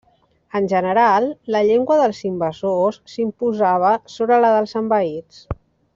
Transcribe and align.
En 0.59 0.69
general, 0.71 1.27
la 1.55 1.61
llengua 1.67 1.97
dels 1.99 2.23
invasors 2.29 2.99
s'imposava 3.13 3.95
sobre 4.17 4.41
la 4.45 4.55
dels 4.57 4.75
envaïts. 4.85 5.45